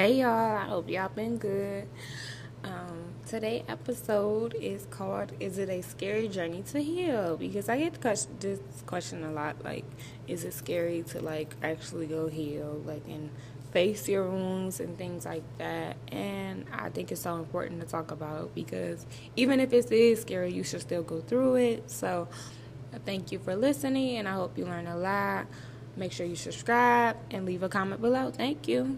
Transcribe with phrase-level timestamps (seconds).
[0.00, 1.86] Hey y'all, I hope y'all been good.
[2.64, 8.00] Um, today episode is called "Is it a scary journey to heal?" Because I get
[8.40, 9.84] this question a lot, like,
[10.26, 13.28] is it scary to like actually go heal, like, and
[13.72, 15.98] face your wounds and things like that?
[16.10, 19.04] And I think it's so important to talk about because
[19.36, 21.90] even if it is scary, you should still go through it.
[21.90, 22.26] So,
[23.04, 25.44] thank you for listening, and I hope you learn a lot.
[25.94, 28.30] Make sure you subscribe and leave a comment below.
[28.30, 28.96] Thank you.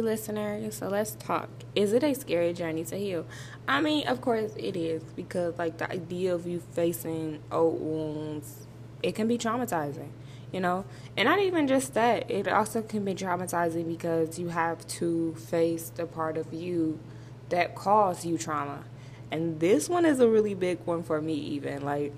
[0.00, 0.76] Lovely listeners.
[0.76, 1.48] So, let's talk.
[1.74, 3.26] Is it a scary journey to heal?
[3.68, 8.66] I mean, of course it is because, like, the idea of you facing old wounds,
[9.02, 10.10] it can be traumatizing,
[10.52, 10.84] you know?
[11.16, 15.90] And not even just that, it also can be traumatizing because you have to face
[15.90, 16.98] the part of you
[17.50, 18.84] that caused you trauma.
[19.30, 21.84] And this one is a really big one for me, even.
[21.84, 22.12] Like,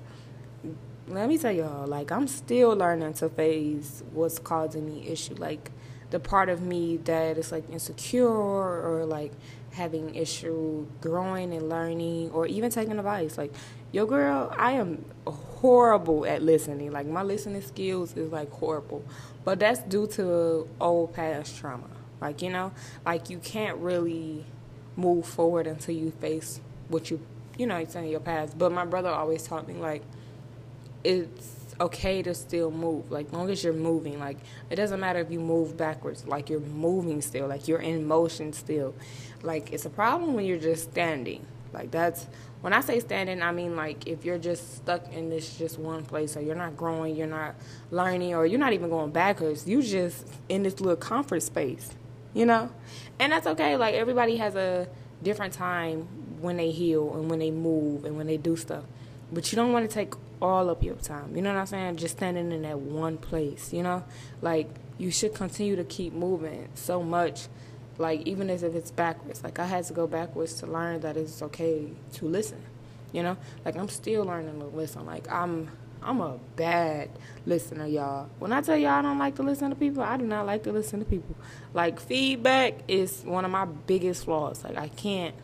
[1.08, 5.34] let me tell y'all, like, I'm still learning to face what's causing me issue.
[5.34, 5.70] Like,
[6.12, 9.32] the part of me that is like insecure or like
[9.72, 13.38] having issue growing and learning or even taking advice.
[13.38, 13.52] Like
[13.92, 16.92] yo girl i am horrible at listening.
[16.92, 19.02] Like my listening skills is like horrible.
[19.42, 21.88] But that's due to old past trauma.
[22.20, 22.72] Like you know
[23.06, 24.44] like you can't really
[24.96, 27.20] move forward until you face what you
[27.56, 28.58] you know it's in your past.
[28.58, 30.02] But my brother always taught me like
[31.04, 33.10] it's okay to still move.
[33.10, 34.38] Like long as you're moving, like
[34.70, 36.26] it doesn't matter if you move backwards.
[36.26, 37.46] Like you're moving still.
[37.46, 38.94] Like you're in motion still.
[39.42, 41.46] Like it's a problem when you're just standing.
[41.72, 42.26] Like that's
[42.60, 46.04] when I say standing, I mean like if you're just stuck in this just one
[46.04, 47.56] place, or you're not growing, you're not
[47.90, 49.66] learning, or you're not even going backwards.
[49.66, 51.90] You just in this little comfort space,
[52.34, 52.70] you know,
[53.18, 53.76] and that's okay.
[53.76, 54.88] Like everybody has a
[55.22, 56.02] different time
[56.40, 58.84] when they heal and when they move and when they do stuff,
[59.32, 61.34] but you don't want to take all of your time.
[61.36, 61.96] You know what I'm saying?
[61.96, 64.04] Just standing in that one place, you know?
[64.42, 67.46] Like you should continue to keep moving so much
[67.96, 69.44] like even as if it's backwards.
[69.44, 72.60] Like I had to go backwards to learn that it's okay to listen.
[73.12, 73.36] You know?
[73.64, 75.06] Like I'm still learning to listen.
[75.06, 75.70] Like I'm
[76.02, 77.10] I'm a bad
[77.46, 78.28] listener, y'all.
[78.40, 80.64] When I tell y'all I don't like to listen to people, I do not like
[80.64, 81.36] to listen to people.
[81.72, 84.64] Like feedback is one of my biggest flaws.
[84.64, 85.36] Like I can't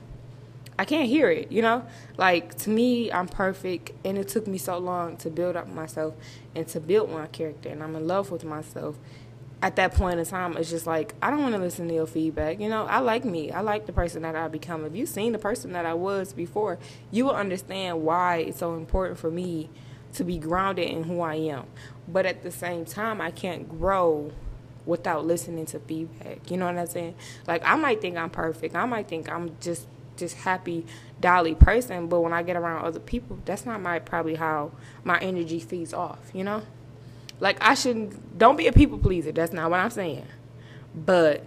[0.79, 1.85] I can't hear it, you know?
[2.17, 6.15] Like to me, I'm perfect and it took me so long to build up myself
[6.55, 8.97] and to build my character and I'm in love with myself.
[9.61, 12.07] At that point in time, it's just like I don't want to listen to your
[12.07, 12.61] feedback.
[12.61, 13.51] You know, I like me.
[13.51, 14.85] I like the person that I become.
[14.85, 16.79] If you've seen the person that I was before,
[17.11, 19.69] you will understand why it's so important for me
[20.13, 21.65] to be grounded in who I am.
[22.07, 24.31] But at the same time, I can't grow
[24.87, 26.51] without listening to feedback.
[26.51, 27.17] You know what I'm saying?
[27.49, 28.77] Like I might think I'm perfect.
[28.77, 30.85] I might think I'm just just happy
[31.21, 34.71] dolly person but when i get around other people that's not my probably how
[35.05, 36.63] my energy feeds off you know?
[37.41, 40.27] Like i shouldn't don't be a people pleaser that's not what i'm saying.
[40.95, 41.45] But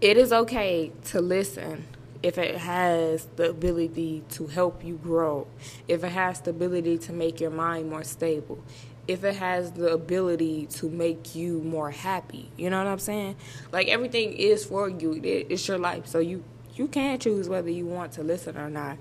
[0.00, 1.84] it is okay to listen
[2.22, 5.46] if it has the ability to help you grow
[5.88, 8.62] if it has the ability to make your mind more stable
[9.08, 13.36] if it has the ability to make you more happy you know what i'm saying?
[13.72, 16.44] Like everything is for you it's your life so you
[16.74, 18.98] you can choose whether you want to listen or not.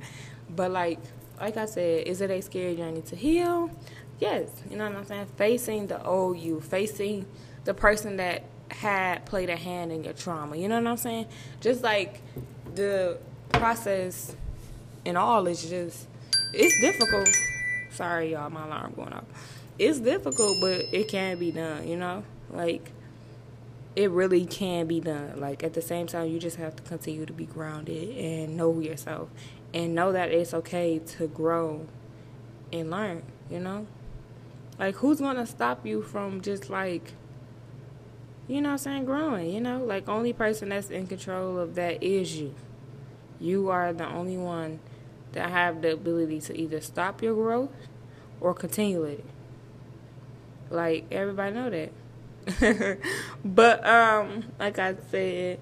[0.49, 0.99] But like
[1.39, 3.71] like I said, is it a scary journey to heal?
[4.19, 4.49] Yes.
[4.69, 5.27] You know what I'm saying?
[5.37, 7.25] Facing the old you, facing
[7.63, 10.55] the person that had played a hand in your trauma.
[10.57, 11.27] You know what I'm saying?
[11.61, 12.21] Just like
[12.75, 13.17] the
[13.53, 14.35] process
[15.05, 16.07] and all is just
[16.53, 17.29] it's difficult.
[17.91, 19.25] Sorry y'all, my alarm going off.
[19.77, 22.23] It's difficult, but it can be done, you know?
[22.49, 22.91] Like
[23.95, 25.39] it really can be done.
[25.39, 28.79] Like at the same time, you just have to continue to be grounded and know
[28.79, 29.29] yourself
[29.73, 31.87] and know that it's okay to grow
[32.71, 33.87] and learn, you know?
[34.77, 37.13] Like who's going to stop you from just like
[38.47, 39.79] you know I'm saying growing, you know?
[39.79, 42.55] Like only person that's in control of that is you.
[43.39, 44.79] You are the only one
[45.33, 47.69] that have the ability to either stop your growth
[48.41, 49.23] or continue it.
[50.69, 51.91] Like everybody know that.
[53.45, 55.59] but um, like I said,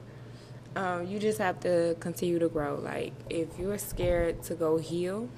[0.75, 2.75] um, you just have to continue to grow.
[2.75, 5.29] Like if you're scared to go heal,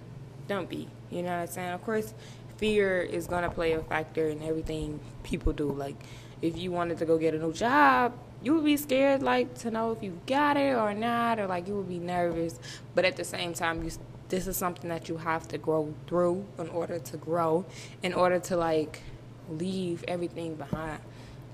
[0.48, 0.88] don't be.
[1.10, 1.69] You know what I'm saying?
[1.69, 2.13] Of course,
[2.57, 5.72] fear is gonna play a factor in everything people do.
[5.72, 5.96] Like
[6.42, 9.72] if you wanted to go get a new job, you would be scared like to
[9.72, 12.60] know if you got it or not, or like you would be nervous.
[12.96, 13.92] But at the same time, you
[14.30, 17.66] this is something that you have to grow through in order to grow,
[18.04, 19.01] in order to like
[19.50, 21.00] leave everything behind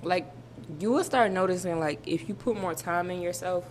[0.03, 0.30] like
[0.80, 3.65] you will start noticing like if you put more time in yourself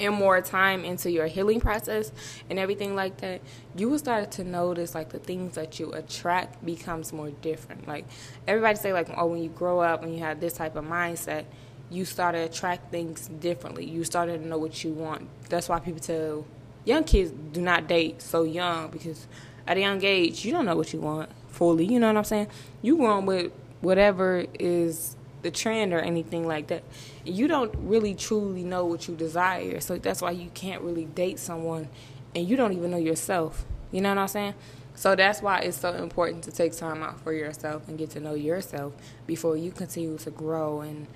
[0.00, 2.10] and more time into your healing process
[2.48, 3.40] and everything like that,
[3.76, 7.86] you will start to notice like the things that you attract becomes more different.
[7.86, 8.06] Like
[8.48, 11.44] everybody say like, oh, when you grow up and you have this type of mindset,
[11.90, 13.84] you start to attract things differently.
[13.84, 15.28] You started to know what you want.
[15.48, 16.46] That's why people tell
[16.84, 19.26] young kids do not date so young because
[19.66, 21.84] at a young age you don't know what you want fully.
[21.84, 22.48] You know what I'm saying?
[22.80, 26.82] You going with whatever is the trend or anything like that.
[27.24, 29.80] You don't really truly know what you desire.
[29.80, 31.88] So that's why you can't really date someone
[32.34, 33.64] and you don't even know yourself.
[33.92, 34.54] You know what I'm saying?
[34.94, 38.20] So that's why it's so important to take time out for yourself and get to
[38.20, 38.92] know yourself
[39.26, 41.06] before you continue to grow and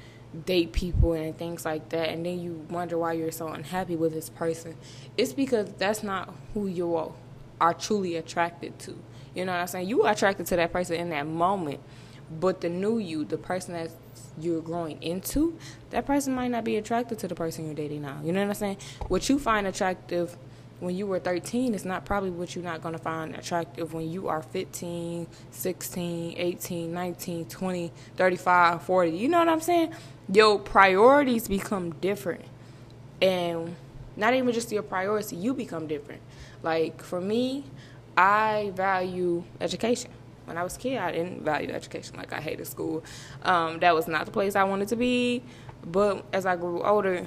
[0.46, 4.12] date people and things like that and then you wonder why you're so unhappy with
[4.12, 4.74] this person.
[5.16, 7.12] It's because that's not who you
[7.60, 8.96] are truly attracted to.
[9.34, 9.88] You know what I'm saying?
[9.88, 11.80] You are attracted to that person in that moment.
[12.40, 13.90] But the new you, the person that
[14.38, 15.58] you're growing into,
[15.90, 18.20] that person might not be attracted to the person you're dating now.
[18.24, 18.76] You know what I'm saying?
[19.08, 20.36] What you find attractive
[20.80, 24.10] when you were 13 is not probably what you're not going to find attractive when
[24.10, 29.10] you are 15, 16, 18, 19, 20, 35, 40.
[29.10, 29.94] You know what I'm saying?
[30.32, 32.44] Your priorities become different.
[33.22, 33.76] And
[34.16, 36.20] not even just your priority, you become different.
[36.62, 37.64] Like for me,
[38.16, 40.10] I value education
[40.46, 42.16] when I was a kid, I didn't value education.
[42.16, 43.04] Like I hated school.
[43.42, 45.42] Um, that was not the place I wanted to be.
[45.84, 47.26] But as I grew older,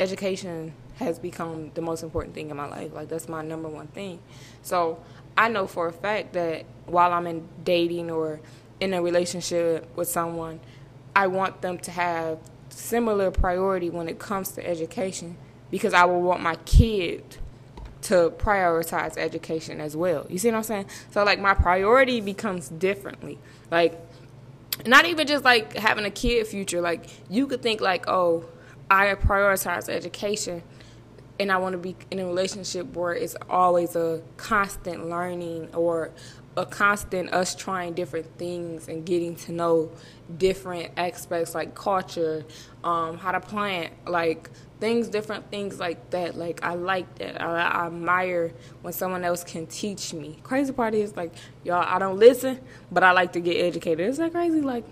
[0.00, 2.92] education has become the most important thing in my life.
[2.92, 4.20] Like that's my number one thing.
[4.62, 5.02] So
[5.36, 8.40] I know for a fact that while I'm in dating or
[8.80, 10.60] in a relationship with someone,
[11.14, 12.38] I want them to have
[12.70, 15.36] similar priority when it comes to education
[15.70, 17.37] because I will want my kid
[18.02, 20.26] to prioritize education as well.
[20.28, 20.86] You see what I'm saying?
[21.10, 23.38] So like my priority becomes differently.
[23.70, 24.00] Like
[24.86, 26.80] not even just like having a kid future.
[26.80, 28.44] Like you could think like, oh,
[28.90, 30.62] I prioritize education
[31.40, 36.10] and I want to be in a relationship where it's always a constant learning or
[36.58, 39.90] a constant us trying different things and getting to know
[40.36, 42.44] different aspects like culture,
[42.82, 44.50] um, how to plant, like
[44.80, 46.36] things, different things like that.
[46.36, 47.40] Like I like that.
[47.40, 48.52] I, I, admire
[48.82, 50.40] when someone else can teach me.
[50.42, 51.32] Crazy part is like
[51.62, 54.08] y'all, I don't listen, but I like to get educated.
[54.08, 54.60] Is that crazy?
[54.60, 54.84] Like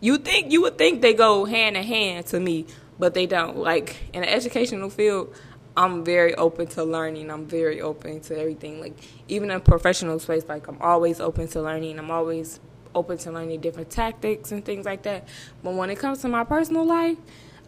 [0.00, 2.66] you think you would think they go hand in hand to me,
[2.98, 3.56] but they don't.
[3.56, 5.32] Like in the educational field.
[5.76, 7.30] I'm very open to learning.
[7.30, 8.80] I'm very open to everything.
[8.80, 8.94] Like
[9.28, 11.98] even in professional space, like I'm always open to learning.
[11.98, 12.60] I'm always
[12.94, 15.28] open to learning different tactics and things like that.
[15.62, 17.18] But when it comes to my personal life,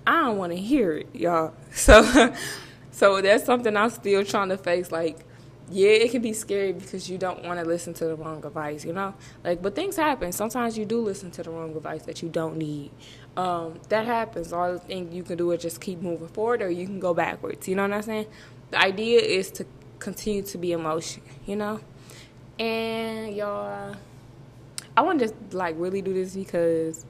[0.06, 1.54] I don't want to hear it, y'all.
[1.72, 2.32] So,
[2.92, 4.92] so that's something I'm still trying to face.
[4.92, 5.26] Like,
[5.68, 8.84] yeah, it can be scary because you don't want to listen to the wrong advice,
[8.84, 9.14] you know.
[9.44, 10.30] Like, but things happen.
[10.30, 12.92] Sometimes you do listen to the wrong advice that you don't need.
[13.36, 14.52] Um, that happens.
[14.52, 17.12] All the thing you can do is just keep moving forward, or you can go
[17.12, 17.68] backwards.
[17.68, 18.26] You know what I'm saying?
[18.70, 19.66] The idea is to
[19.98, 21.80] continue to be emotion, you know.
[22.58, 23.94] And y'all,
[24.96, 27.04] I want to just like really do this because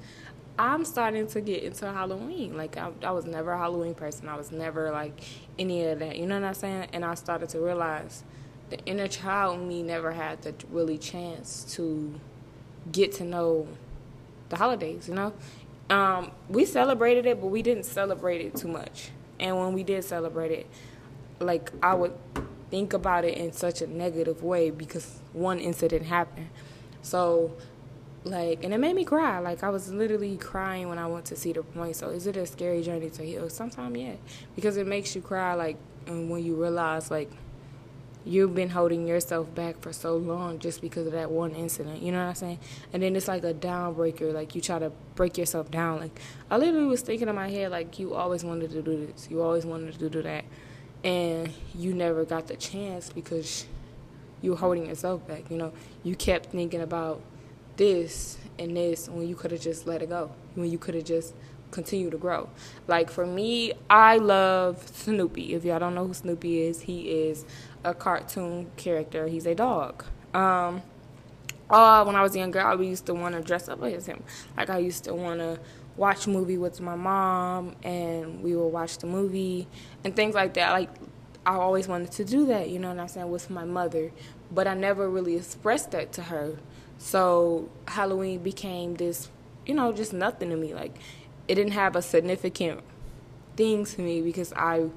[0.58, 2.56] I'm starting to get into Halloween.
[2.56, 4.28] Like I, I, was never a Halloween person.
[4.28, 5.22] I was never like
[5.58, 6.16] any of that.
[6.16, 6.88] You know what I'm saying?
[6.92, 8.24] And I started to realize
[8.70, 12.18] the inner child in me never had the really chance to
[12.90, 13.68] get to know
[14.48, 15.08] the holidays.
[15.08, 15.34] You know,
[15.90, 19.10] um, we celebrated it, but we didn't celebrate it too much.
[19.38, 20.66] And when we did celebrate it,
[21.40, 22.12] like I would
[22.70, 26.48] think about it in such a negative way because one incident happened.
[27.02, 27.52] So
[28.26, 31.36] like and it made me cry like i was literally crying when i went to
[31.36, 34.14] cedar point so is it a scary journey to heal sometimes yeah
[34.56, 35.76] because it makes you cry like
[36.06, 37.30] and when you realize like
[38.26, 42.10] you've been holding yourself back for so long just because of that one incident you
[42.10, 42.58] know what i'm saying
[42.92, 46.56] and then it's like a downbreaker like you try to break yourself down like i
[46.56, 49.64] literally was thinking in my head like you always wanted to do this you always
[49.64, 50.44] wanted to do that
[51.04, 53.66] and you never got the chance because
[54.42, 57.22] you were holding yourself back you know you kept thinking about
[57.76, 61.04] this and this when you could have just let it go, when you could have
[61.04, 61.34] just
[61.70, 62.48] continued to grow.
[62.86, 65.54] Like for me, I love Snoopy.
[65.54, 67.44] If y'all don't know who Snoopy is, he is
[67.86, 69.26] a cartoon character.
[69.28, 70.04] He's a dog.
[70.34, 70.82] Um,
[71.70, 74.22] uh, when I was younger, I used to want to dress up as him.
[74.56, 75.58] Like I used to want to
[75.96, 79.66] watch a movie with my mom, and we would watch the movie
[80.04, 80.72] and things like that.
[80.72, 80.90] Like
[81.46, 84.10] I always wanted to do that, you know what I'm saying, with my mother,
[84.50, 86.56] but I never really expressed that to her.
[86.98, 89.30] So Halloween became this,
[89.64, 90.74] you know, just nothing to me.
[90.74, 90.98] Like
[91.46, 92.80] it didn't have a significant
[93.56, 94.90] thing to me because I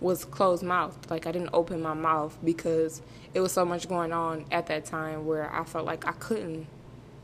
[0.00, 1.10] was closed mouthed.
[1.10, 3.02] Like I didn't open my mouth because
[3.34, 6.66] it was so much going on at that time where I felt like I couldn't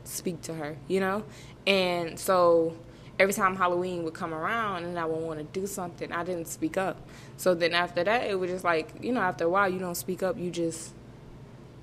[0.03, 1.23] speak to her, you know?
[1.65, 2.75] And so
[3.19, 6.47] every time Halloween would come around and I would want to do something, I didn't
[6.47, 6.97] speak up.
[7.37, 9.95] So then after that, it was just like you know, after a while, you don't
[9.95, 10.93] speak up, you just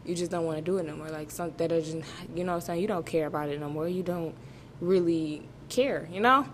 [0.04, 1.08] you just don't want to do it no more.
[1.08, 2.04] Like something that doesn't,
[2.34, 3.88] you know, what I'm saying you don't care about it no more.
[3.88, 4.34] You don't
[4.80, 6.46] really care, you know.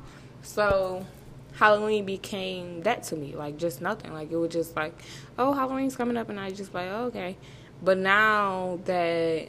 [0.43, 1.07] So
[1.57, 4.13] Halloween became that to me, like just nothing.
[4.13, 4.93] Like it was just like,
[5.39, 7.37] oh, Halloween's coming up, and I just like, oh, okay.
[7.83, 9.49] But now that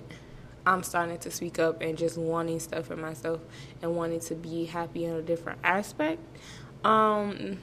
[0.66, 3.42] I'm starting to speak up and just wanting stuff for myself
[3.82, 6.20] and wanting to be happy in a different aspect,
[6.86, 7.60] um,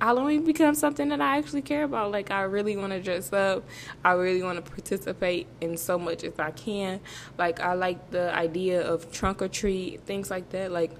[0.00, 2.10] Halloween becomes something that I actually care about.
[2.10, 3.64] Like I really want to dress up.
[4.04, 7.00] I really want to participate in so much as I can.
[7.36, 10.70] Like I like the idea of trunk or treat, things like that.
[10.72, 10.92] Like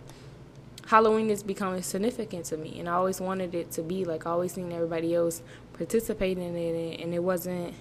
[0.86, 4.30] Halloween is becoming significant to me, and I always wanted it to be like I
[4.30, 7.74] always seen everybody else participating in it, and it wasn't.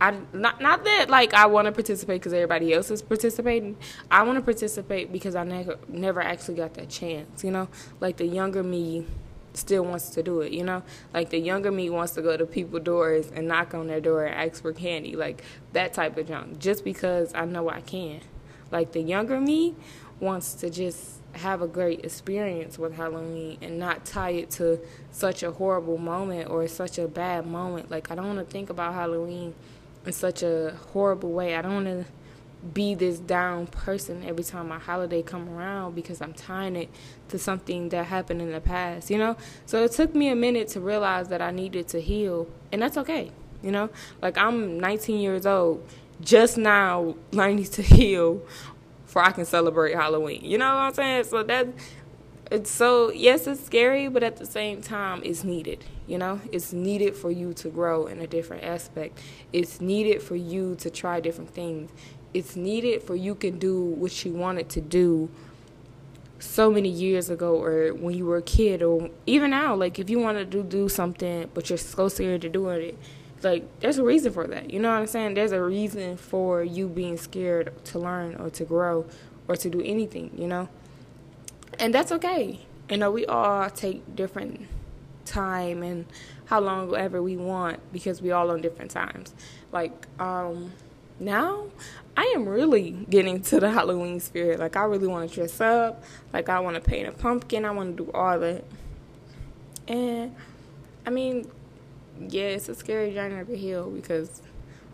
[0.00, 3.76] I not not that like I want to participate because everybody else is participating.
[4.10, 7.44] I want to participate because I never never actually got that chance.
[7.44, 7.68] You know,
[8.00, 9.06] like the younger me
[9.54, 10.52] still wants to do it.
[10.52, 13.86] You know, like the younger me wants to go to people's doors and knock on
[13.86, 16.58] their door and ask for candy, like that type of junk.
[16.58, 18.22] Just because I know I can.
[18.70, 19.74] Like the younger me
[20.18, 24.78] wants to just have a great experience with Halloween and not tie it to
[25.10, 27.90] such a horrible moment or such a bad moment.
[27.90, 29.54] Like I don't want to think about Halloween
[30.04, 31.56] in such a horrible way.
[31.56, 32.04] I don't want to
[32.74, 36.90] be this down person every time my holiday come around because I'm tying it
[37.28, 39.36] to something that happened in the past, you know?
[39.66, 42.96] So it took me a minute to realize that I needed to heal, and that's
[42.98, 43.90] okay, you know?
[44.20, 45.84] Like I'm 19 years old,
[46.20, 48.42] just now learning to heal
[49.12, 50.40] for I can celebrate Halloween.
[50.42, 51.24] You know what I'm saying?
[51.24, 51.68] So that
[52.50, 55.84] it's so yes, it's scary, but at the same time, it's needed.
[56.06, 59.20] You know, it's needed for you to grow in a different aspect.
[59.52, 61.90] It's needed for you to try different things.
[62.32, 65.28] It's needed for you can do what you wanted to do
[66.38, 70.10] so many years ago or when you were a kid or even now like if
[70.10, 72.98] you want to do do something but you're so scared to doing it
[73.44, 74.70] like there's a reason for that.
[74.70, 75.34] You know what I'm saying?
[75.34, 79.06] There's a reason for you being scared to learn or to grow
[79.48, 80.68] or to do anything, you know?
[81.78, 82.60] And that's okay.
[82.90, 84.66] You know, we all take different
[85.24, 86.06] time and
[86.46, 89.34] how long ever we want because we all on different times.
[89.72, 90.72] Like, um,
[91.18, 91.66] now
[92.16, 94.58] I am really getting to the Halloween spirit.
[94.58, 96.02] Like I really want to dress up.
[96.32, 97.64] Like I want to paint a pumpkin.
[97.64, 98.64] I want to do all that.
[99.88, 100.34] And
[101.06, 101.50] I mean,
[102.28, 104.42] yeah, it's a scary journey to heal because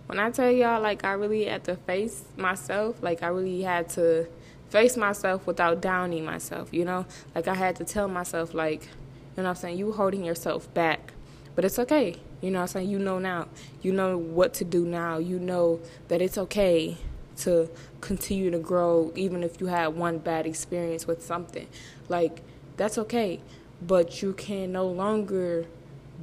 [0.07, 3.91] when I tell y'all, like, I really had to face myself, like, I really had
[3.91, 4.27] to
[4.71, 7.07] face myself without downing myself, you know?
[7.35, 9.79] Like, I had to tell myself, like, you know what I'm saying?
[9.79, 11.13] You holding yourself back.
[11.55, 12.17] But it's okay.
[12.41, 12.91] You know what I'm saying?
[12.91, 13.49] You know now.
[13.83, 15.19] You know what to do now.
[15.19, 16.97] You know that it's okay
[17.39, 17.71] to
[18.01, 21.67] continue to grow even if you had one bad experience with something.
[22.09, 22.43] Like,
[22.77, 23.41] that's okay.
[23.81, 25.67] But you can no longer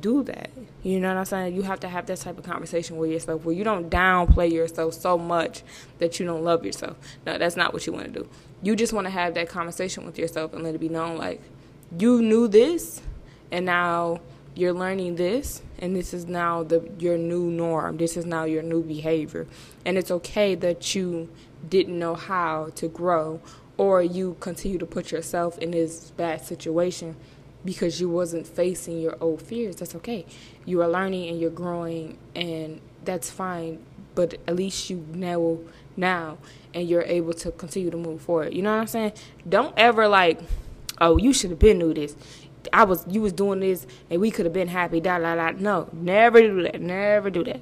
[0.05, 0.51] do that.
[0.83, 1.55] You know what I'm saying?
[1.55, 4.93] You have to have that type of conversation with yourself where you don't downplay yourself
[4.93, 5.63] so much
[5.97, 6.95] that you don't love yourself.
[7.25, 8.29] No, that's not what you want to do.
[8.61, 11.41] You just want to have that conversation with yourself and let it be known like
[11.97, 13.01] you knew this
[13.51, 14.19] and now
[14.53, 17.97] you're learning this and this is now the your new norm.
[17.97, 19.47] This is now your new behavior.
[19.85, 21.29] And it's okay that you
[21.67, 23.41] didn't know how to grow
[23.75, 27.15] or you continue to put yourself in this bad situation
[27.65, 29.77] because you wasn't facing your old fears.
[29.77, 30.25] That's okay.
[30.65, 33.83] You are learning and you're growing, and that's fine.
[34.13, 35.61] But at least you know
[35.97, 36.37] now,
[36.73, 38.53] and you're able to continue to move forward.
[38.53, 39.13] You know what I'm saying?
[39.49, 40.39] Don't ever like,
[41.01, 42.15] oh, you should have been knew this.
[42.71, 45.01] I was, you was doing this, and we could have been happy.
[45.01, 45.51] Da da da.
[45.57, 46.79] No, never do that.
[46.79, 47.61] Never do that.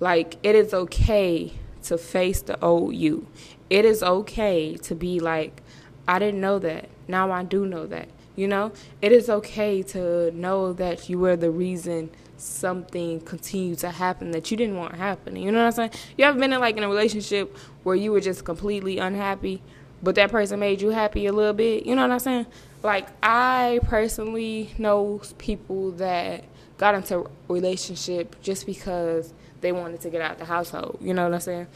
[0.00, 1.52] Like it is okay
[1.84, 3.26] to face the old you.
[3.70, 5.62] It is okay to be like,
[6.06, 6.88] I didn't know that.
[7.08, 8.08] Now I do know that.
[8.36, 13.90] You know, it is okay to know that you were the reason something continued to
[13.90, 15.42] happen that you didn't want happening.
[15.42, 15.90] You know what I'm saying?
[16.18, 19.62] You ever been in like in a relationship where you were just completely unhappy,
[20.02, 21.86] but that person made you happy a little bit?
[21.86, 22.46] You know what I'm saying?
[22.82, 26.44] Like I personally know people that
[26.78, 30.98] got into relationship just because they wanted to get out the household.
[31.00, 31.66] You know what I'm saying?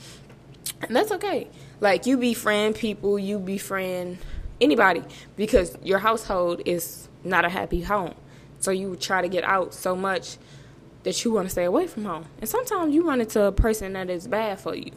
[0.82, 1.48] And that's okay.
[1.80, 4.18] Like you befriend people, you befriend
[4.60, 5.02] anybody
[5.36, 8.14] because your household is not a happy home.
[8.58, 10.36] So you try to get out so much
[11.02, 12.26] that you want to stay away from home.
[12.38, 14.92] And sometimes you run into a person that is bad for you,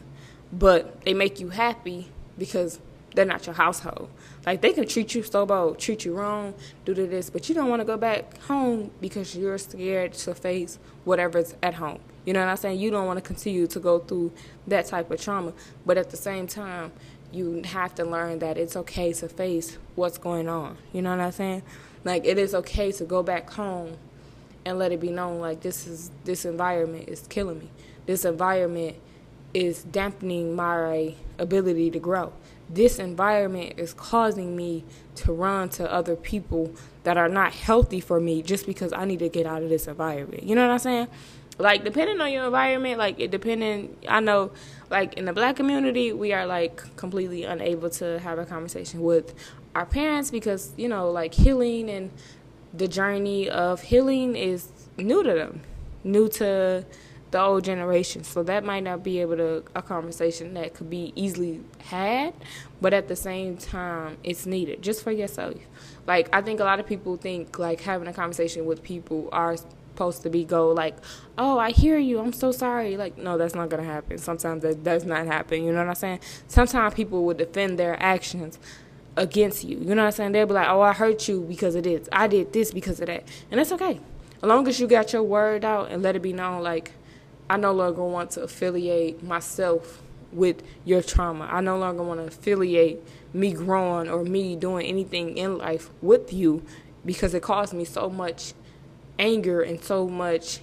[0.52, 2.80] but they make you happy because
[3.16, 4.10] they're not your household.
[4.46, 6.54] Like they can treat you so bad, treat you wrong,
[6.84, 10.36] do to this, but you don't want to go back home because you're scared to
[10.36, 12.00] face whatever's at home.
[12.26, 12.80] You know what I'm saying?
[12.80, 14.32] You don't want to continue to go through
[14.68, 15.54] that type of trauma,
[15.86, 16.92] but at the same time,
[17.34, 20.78] you have to learn that it's okay to face what's going on.
[20.92, 21.64] You know what I'm saying?
[22.04, 23.98] Like it is okay to go back home
[24.66, 27.70] and let it be known like this is this environment is killing me.
[28.06, 28.98] This environment
[29.54, 32.34] is dampening my ability to grow.
[32.70, 34.84] This environment is causing me
[35.16, 36.74] to run to other people
[37.04, 39.88] that are not healthy for me just because I need to get out of this
[39.88, 40.44] environment.
[40.44, 41.08] You know what I'm saying?
[41.60, 44.52] Like depending on your environment, like it depending I know
[44.94, 49.34] like in the black community, we are like completely unable to have a conversation with
[49.74, 52.12] our parents because, you know, like healing and
[52.72, 55.62] the journey of healing is new to them.
[56.04, 56.86] New to
[57.32, 58.24] the old generation.
[58.24, 62.36] So that might not be able to a conversation that could be easily had,
[62.80, 65.56] but at the same time, it's needed just for yourself.
[66.06, 69.56] Like I think a lot of people think like having a conversation with people are
[69.94, 70.96] supposed to be go like,
[71.38, 72.20] "Oh, I hear you.
[72.20, 74.18] I'm so sorry." Like, no, that's not gonna happen.
[74.18, 75.64] Sometimes that does not happen.
[75.64, 76.20] You know what I'm saying?
[76.48, 78.60] Sometimes people will defend their actions
[79.16, 79.78] against you.
[79.78, 80.32] You know what I'm saying?
[80.32, 82.10] They'll be like, "Oh, I hurt you because of this.
[82.12, 84.00] I did this because of that," and that's okay.
[84.42, 86.92] As long as you got your word out and let it be known, like
[87.50, 91.48] I no longer want to affiliate myself with your trauma.
[91.52, 96.34] I no longer want to affiliate me growing or me doing anything in life with
[96.34, 96.64] you
[97.06, 98.54] because it caused me so much
[99.20, 100.60] anger and so much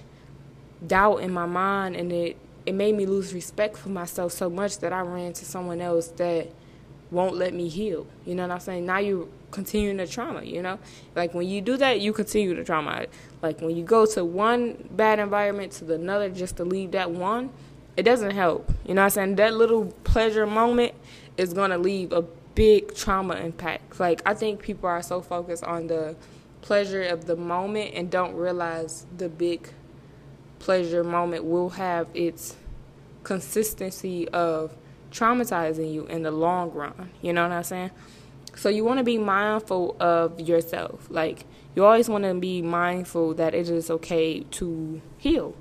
[0.85, 4.79] doubt in my mind and it it made me lose respect for myself so much
[4.79, 6.51] that I ran to someone else that
[7.09, 8.07] won't let me heal.
[8.25, 8.85] You know what I'm saying?
[8.85, 10.79] Now you're continuing the trauma, you know?
[11.15, 13.07] Like when you do that, you continue the trauma.
[13.41, 17.49] Like when you go to one bad environment to another just to leave that one,
[17.97, 18.71] it doesn't help.
[18.85, 19.35] You know what I'm saying?
[19.35, 20.93] That little pleasure moment
[21.37, 22.21] is going to leave a
[22.55, 23.99] big trauma impact.
[23.99, 26.15] Like I think people are so focused on the
[26.71, 29.67] pleasure of the moment and don't realize the big
[30.59, 32.55] pleasure moment will have its
[33.25, 34.73] consistency of
[35.11, 37.11] traumatizing you in the long run.
[37.21, 37.91] You know what I'm saying?
[38.55, 41.07] So you want to be mindful of yourself.
[41.09, 41.43] Like
[41.75, 45.53] you always want to be mindful that it is okay to heal.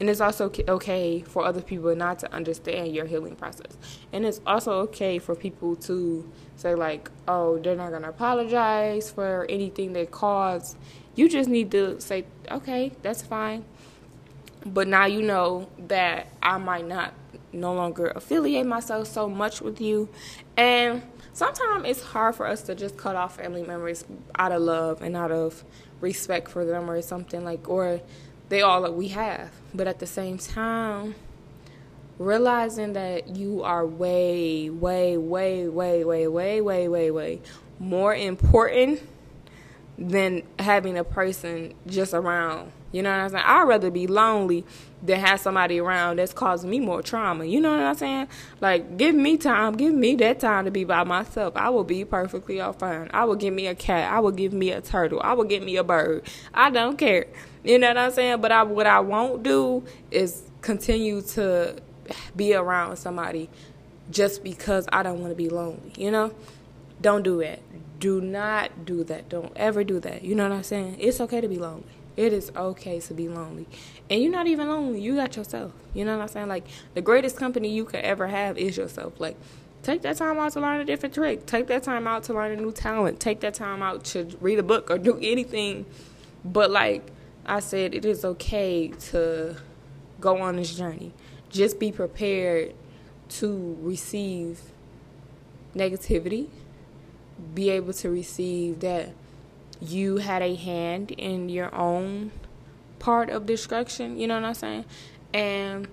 [0.00, 3.76] And it's also okay for other people not to understand your healing process.
[4.14, 9.10] And it's also okay for people to say, like, oh, they're not going to apologize
[9.10, 10.78] for anything they caused.
[11.16, 13.66] You just need to say, okay, that's fine.
[14.64, 17.12] But now you know that I might not
[17.52, 20.08] no longer affiliate myself so much with you.
[20.56, 21.02] And
[21.34, 24.04] sometimes it's hard for us to just cut off family members
[24.38, 25.62] out of love and out of
[26.00, 28.00] respect for them or something like, or
[28.50, 29.50] they all that we have.
[29.72, 31.14] But at the same time,
[32.18, 37.40] realizing that you are way, way, way, way, way, way, way, way, way
[37.78, 39.00] more important
[39.96, 42.72] than having a person just around.
[42.92, 43.44] You know what I'm saying?
[43.46, 44.66] I'd rather be lonely
[45.02, 47.44] than have somebody around that's causing me more trauma.
[47.44, 48.28] You know what I'm saying?
[48.60, 51.56] Like, give me time, give me that time to be by myself.
[51.56, 53.10] I will be perfectly all fine.
[53.12, 54.12] I will give me a cat.
[54.12, 55.20] I will give me a turtle.
[55.22, 56.24] I will give me a bird.
[56.52, 57.26] I don't care.
[57.64, 58.40] You know what I'm saying?
[58.40, 61.76] But I, what I won't do is continue to
[62.36, 63.48] be around somebody
[64.10, 65.92] just because I don't want to be lonely.
[65.96, 66.32] You know?
[67.00, 67.62] Don't do it
[68.00, 69.28] do not do that.
[69.28, 70.22] Don't ever do that.
[70.22, 70.96] You know what I'm saying?
[70.98, 71.84] It's okay to be lonely.
[72.16, 73.66] It is okay to be lonely.
[74.08, 75.00] And you're not even lonely.
[75.00, 75.72] You got yourself.
[75.94, 76.48] You know what I'm saying?
[76.48, 79.20] Like, the greatest company you could ever have is yourself.
[79.20, 79.36] Like,
[79.82, 81.46] take that time out to learn a different trick.
[81.46, 83.20] Take that time out to learn a new talent.
[83.20, 85.86] Take that time out to read a book or do anything.
[86.44, 87.06] But, like
[87.46, 89.56] I said, it is okay to
[90.20, 91.12] go on this journey.
[91.48, 92.74] Just be prepared
[93.28, 94.60] to receive
[95.74, 96.48] negativity
[97.54, 99.10] be able to receive that
[99.80, 102.32] you had a hand in your own
[102.98, 104.84] part of destruction, you know what I'm saying?
[105.32, 105.88] And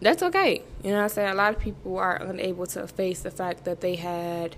[0.00, 0.62] that's okay.
[0.82, 1.30] You know what I'm saying?
[1.30, 4.56] A lot of people are unable to face the fact that they had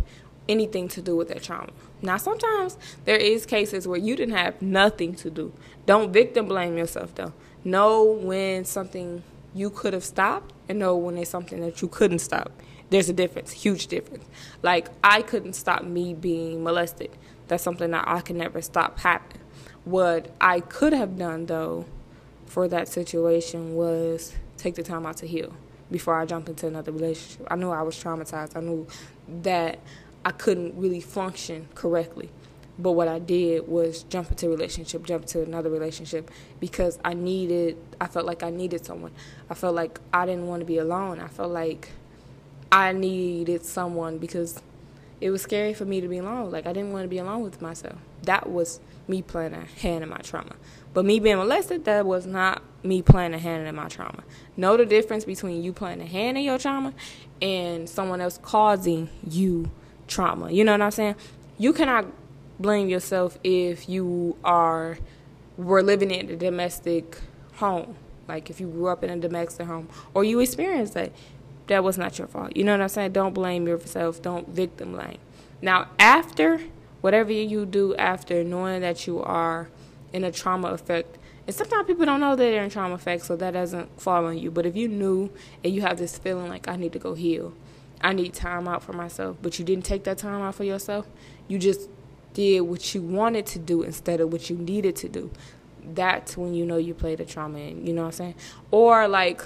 [0.49, 1.71] anything to do with their trauma.
[2.03, 5.53] Now, sometimes there is cases where you didn't have nothing to do.
[5.87, 7.33] Don't victim blame yourself though.
[7.65, 9.23] Know when something
[9.55, 12.53] you could have stopped and know when it's something that you couldn't stop.
[12.91, 14.25] There's a difference, huge difference.
[14.63, 17.11] Like I couldn't stop me being molested.
[17.49, 19.43] That's something that I could never stop happening.
[19.85, 21.87] What I could have done though
[22.47, 25.53] for that situation was take the time out to heal
[25.91, 27.47] before I jump into another relationship.
[27.51, 28.57] I knew I was traumatized.
[28.57, 28.87] I knew
[29.43, 29.79] that
[30.25, 32.31] I couldn't really function correctly.
[32.79, 36.31] But what I did was jump into a relationship, jump into another relationship
[36.61, 39.13] because I needed I felt like I needed someone.
[39.49, 41.21] I felt like I didn't want to be alone.
[41.21, 41.91] I felt like
[42.71, 44.61] I needed someone because
[45.21, 46.51] it was scary for me to be alone.
[46.51, 47.97] Like I didn't want to be alone with myself.
[48.23, 50.57] That was me playing a hand in my trauma.
[50.93, 54.23] But me being molested, that was not me playing a hand in my trauma.
[54.57, 56.95] Know the difference between you playing a hand in your trauma
[57.41, 59.71] and someone else causing you
[60.07, 60.51] trauma.
[60.51, 61.17] You know what I'm saying?
[61.59, 62.07] You cannot
[62.59, 64.99] blame yourself if you are
[65.57, 67.19] were living in a domestic
[67.55, 67.97] home.
[68.29, 71.13] Like if you grew up in a domestic home or you experienced that,
[71.67, 72.57] that was not your fault.
[72.57, 73.13] You know what I'm saying?
[73.13, 74.23] Don't blame yourself.
[74.23, 75.19] Don't victim blame.
[75.63, 76.61] Now, after
[77.01, 79.69] whatever you do after knowing that you are
[80.13, 83.37] in a trauma effect, and sometimes people don't know that they're in trauma effect, so
[83.37, 84.51] that doesn't fall on you.
[84.51, 85.31] But if you knew
[85.63, 87.55] and you have this feeling like I need to go heal,
[88.01, 91.07] I need time out for myself, but you didn't take that time out for yourself,
[91.49, 91.89] you just
[92.35, 95.31] did what you wanted to do instead of what you needed to do.
[95.83, 98.35] That's when you know you played a trauma in, you know what I'm saying?
[98.71, 99.43] Or like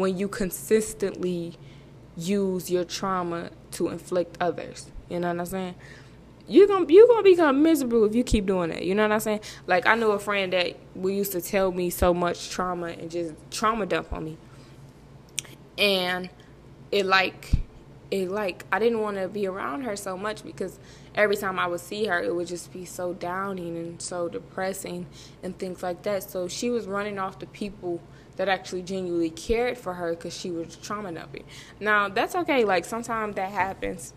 [0.00, 1.56] when you consistently
[2.16, 4.90] use your trauma to inflict others.
[5.08, 5.74] You know what I'm saying?
[6.50, 8.84] you're gonna you're gonna become miserable if you keep doing that.
[8.84, 9.40] You know what I'm saying?
[9.68, 13.08] Like I knew a friend that we used to tell me so much trauma and
[13.08, 14.36] just trauma dump on me,
[15.78, 16.28] and
[16.90, 17.52] it like
[18.10, 20.80] it like I didn't want to be around her so much because
[21.14, 25.06] every time I would see her, it would just be so downing and so depressing
[25.44, 26.28] and things like that.
[26.28, 28.02] So she was running off the people
[28.40, 31.44] that actually genuinely cared for her because she was trauma dumping.
[31.78, 32.64] Now that's okay.
[32.64, 34.14] Like sometimes that happens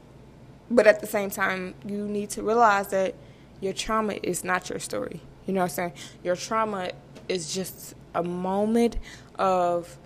[0.69, 3.13] but at the same time, you need to realize that
[3.62, 5.21] your trauma is not your story.
[5.45, 5.93] You know what I'm saying?
[6.23, 6.91] Your trauma
[7.29, 8.97] is just a moment
[9.38, 9.97] of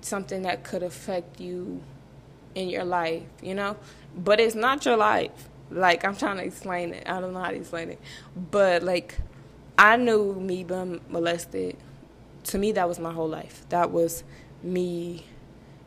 [0.00, 1.82] something that could affect you
[2.54, 3.76] in your life, you know?
[4.16, 5.48] But it's not your life.
[5.70, 7.08] Like, I'm trying to explain it.
[7.08, 8.00] I don't know how to explain it.
[8.50, 9.18] But, like,
[9.78, 11.76] I knew me being molested.
[12.44, 13.64] To me, that was my whole life.
[13.68, 14.24] That was
[14.62, 15.24] me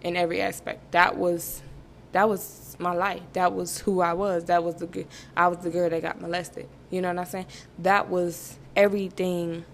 [0.01, 0.91] in every aspect.
[0.91, 1.61] That was
[2.11, 3.21] that was my life.
[3.33, 4.45] That was who I was.
[4.45, 6.67] That was the I was the girl that got molested.
[6.89, 7.47] You know what I'm saying?
[7.79, 9.65] That was everything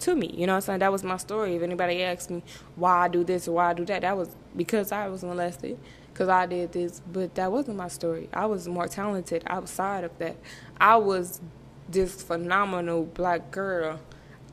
[0.00, 0.30] to me.
[0.36, 0.78] You know what I'm saying?
[0.80, 1.56] That was my story.
[1.56, 2.42] If anybody asks me
[2.76, 5.78] why I do this or why I do that, that was because I was molested,
[6.12, 7.00] because I did this.
[7.10, 8.28] But that wasn't my story.
[8.32, 10.36] I was more talented outside of that.
[10.78, 11.40] I was
[11.88, 14.00] this phenomenal black girl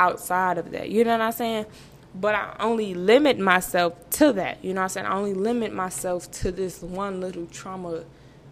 [0.02, 0.90] outside of that.
[0.90, 1.66] You know what I'm saying?
[2.14, 4.64] but I only limit myself to that.
[4.64, 5.06] You know what I'm saying?
[5.06, 8.04] I only limit myself to this one little trauma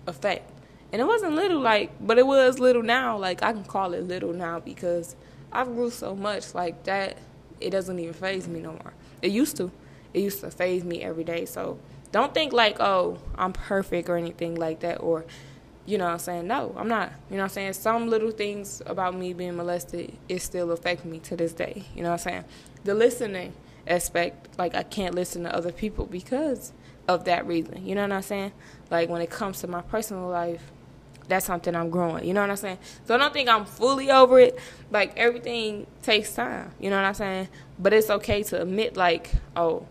[0.08, 0.50] effect.
[0.92, 3.18] And it wasn't little like, but it was little now.
[3.18, 5.16] Like I can call it little now because
[5.52, 7.18] I've grew so much like that.
[7.60, 8.94] It doesn't even faze me no more.
[9.22, 9.72] It used to.
[10.14, 11.46] It used to faze me every day.
[11.46, 11.80] So
[12.12, 15.26] don't think like, oh, I'm perfect or anything like that, or
[15.90, 16.48] you know what I'm saying?
[16.48, 17.12] No, I'm not.
[17.30, 17.74] You know what I'm saying?
[17.74, 21.84] Some little things about me being molested it still affect me to this day.
[21.96, 22.46] You know what I'm saying?
[22.84, 23.54] The listening
[23.88, 26.74] aspect, like I can't listen to other people because
[27.08, 27.88] of that reason.
[27.88, 28.52] You know what I'm saying?
[28.92, 30.62] Like when it comes to my personal life,
[31.28, 32.24] that's something I'm growing.
[32.24, 32.78] You know what I'm saying?
[33.06, 34.60] So I don't think I'm fully over it.
[34.92, 36.72] Like everything takes time.
[36.80, 37.48] You know what I'm saying?
[37.80, 39.88] But it's okay to admit like, oh,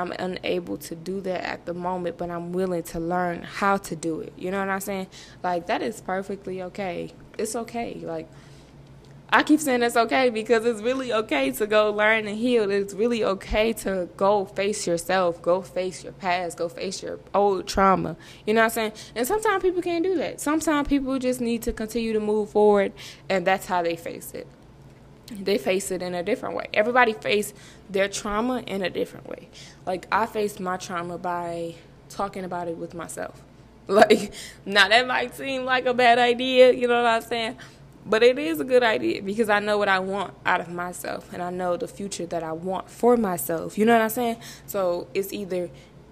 [0.00, 3.96] I'm unable to do that at the moment, but I'm willing to learn how to
[3.96, 4.32] do it.
[4.36, 5.08] You know what I'm saying?
[5.42, 7.12] Like that is perfectly okay.
[7.38, 8.00] It's okay.
[8.02, 8.28] Like
[9.32, 12.68] I keep saying it's okay because it's really okay to go learn and heal.
[12.68, 17.68] It's really okay to go face yourself, go face your past, go face your old
[17.68, 18.16] trauma.
[18.44, 18.92] You know what I'm saying?
[19.14, 20.40] And sometimes people can't do that.
[20.40, 22.92] Sometimes people just need to continue to move forward,
[23.28, 24.48] and that's how they face it.
[25.30, 26.66] They face it in a different way.
[26.74, 27.54] Everybody face
[27.88, 29.48] their trauma in a different way.
[29.86, 31.76] Like I faced my trauma by
[32.08, 33.42] talking about it with myself.
[33.90, 34.32] Like
[34.64, 37.56] now that might seem like a bad idea, you know what I'm saying?
[38.06, 41.32] But it is a good idea because I know what I want out of myself
[41.32, 43.76] and I know the future that I want for myself.
[43.76, 44.36] You know what I'm saying?
[44.66, 45.70] So it's either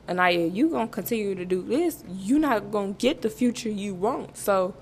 [0.09, 4.37] Anaya, you gonna continue to do this, you're not gonna get the future you want.
[4.37, 4.74] So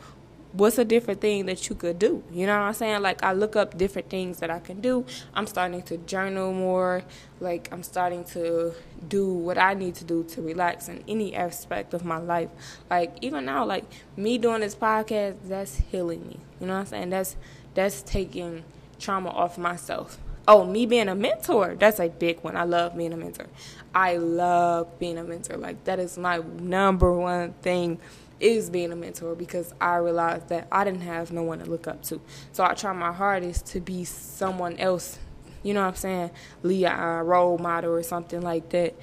[0.53, 2.23] what's a different thing that you could do?
[2.33, 3.03] You know what I'm saying?
[3.03, 5.05] Like I look up different things that I can do.
[5.35, 7.03] I'm starting to journal more.
[7.41, 8.75] Like I'm starting to
[9.09, 12.49] do what I need to do to relax in any aspect of my life.
[12.89, 13.85] Like even now, like
[14.17, 16.39] me doing this podcast, that's healing me.
[16.61, 17.11] You know what I'm saying?
[17.11, 17.37] That's
[17.75, 18.65] that's taking
[18.99, 20.19] trauma off myself.
[20.49, 22.57] Oh, me being a mentor, that's a big one.
[22.57, 23.47] I love being a mentor.
[23.93, 25.57] I love being a mentor.
[25.57, 27.99] Like that is my number one thing
[28.41, 31.87] is being a mentor because I realized that I didn't have no one to look
[31.87, 32.21] up to.
[32.53, 35.19] So I try my hardest to be someone else,
[35.63, 36.31] you know what I'm saying?
[36.63, 38.95] Leah, role model or something like that.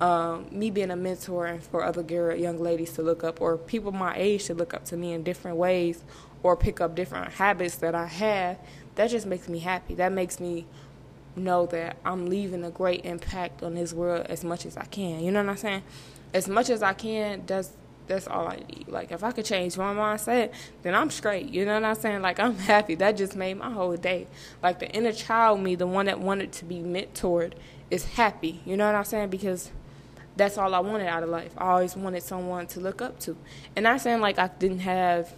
[0.00, 3.58] Um, me being a mentor and for other girl, young ladies to look up or
[3.58, 6.02] people my age to look up to me in different ways
[6.42, 8.58] or pick up different habits that I have,
[8.94, 9.94] that just makes me happy.
[9.94, 10.66] That makes me
[11.36, 15.22] know that I'm leaving a great impact on this world as much as I can.
[15.22, 15.82] You know what I'm saying?
[16.32, 17.72] As much as I can, does
[18.10, 18.86] That's all I need.
[18.88, 21.48] Like if I could change my mindset, then I'm straight.
[21.48, 22.22] You know what I'm saying?
[22.22, 22.96] Like I'm happy.
[22.96, 24.26] That just made my whole day.
[24.62, 27.52] Like the inner child me, the one that wanted to be mentored,
[27.88, 28.62] is happy.
[28.64, 29.30] You know what I'm saying?
[29.30, 29.70] Because
[30.36, 31.52] that's all I wanted out of life.
[31.56, 33.36] I always wanted someone to look up to.
[33.76, 35.32] And not saying like I didn't have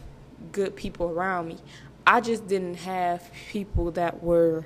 [0.51, 1.59] good people around me.
[2.07, 4.65] I just didn't have people that were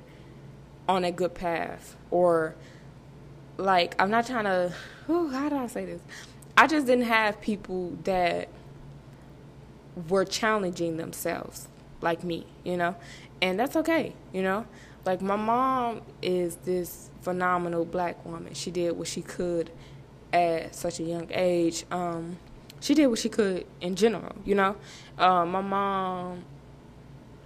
[0.88, 2.54] on a good path or
[3.56, 4.72] like I'm not trying to
[5.06, 6.00] whew, how do I say this?
[6.56, 8.48] I just didn't have people that
[10.08, 11.68] were challenging themselves
[12.00, 12.96] like me, you know?
[13.42, 14.66] And that's okay, you know?
[15.04, 18.54] Like my mom is this phenomenal black woman.
[18.54, 19.70] She did what she could
[20.32, 21.84] at such a young age.
[21.90, 22.38] Um,
[22.80, 24.76] she did what she could in general, you know?
[25.18, 26.44] Uh, my mom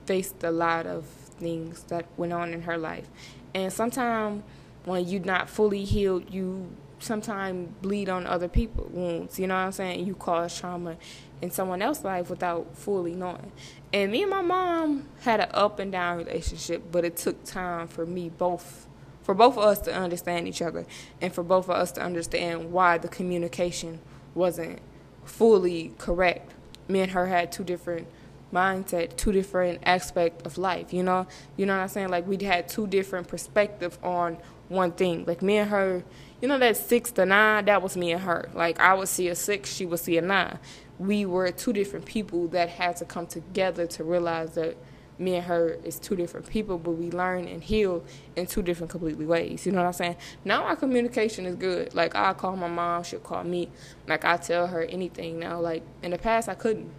[0.07, 3.09] faced a lot of things that went on in her life.
[3.55, 4.43] And sometimes
[4.85, 9.61] when you're not fully healed, you sometimes bleed on other people's wounds, you know what
[9.61, 10.07] I'm saying?
[10.07, 10.97] You cause trauma
[11.43, 13.53] in someone else's life without fully knowing.
[13.93, 17.89] And me and my mom had an up and down relationship, but it took time
[17.89, 18.87] for me both
[19.23, 20.87] for both of us to understand each other
[21.21, 24.01] and for both of us to understand why the communication
[24.35, 24.79] wasn't
[25.25, 26.53] fully correct.
[26.89, 28.09] Me and her had two different
[28.53, 31.27] mindset, two different aspects of life, you know?
[31.57, 32.09] You know what I'm saying?
[32.09, 35.25] Like we had two different perspectives on one thing.
[35.27, 36.03] Like me and her,
[36.41, 38.49] you know that six to nine, that was me and her.
[38.55, 40.59] Like I would see a six, she would see a nine.
[40.99, 44.77] We were two different people that had to come together to realize that
[45.21, 48.03] me and her is two different people, but we learn and heal
[48.37, 49.67] in two different completely ways.
[49.67, 50.17] You know what I'm saying?
[50.45, 51.95] Now our communication is good.
[51.95, 53.69] Like I call my mom, she'll call me.
[54.09, 55.61] Like I tell her anything now.
[55.61, 56.91] Like in the past I couldn't.